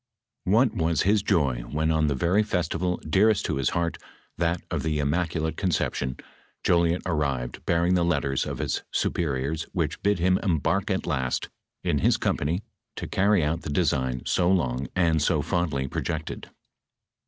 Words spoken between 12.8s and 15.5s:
to carry out the de sign so long, and so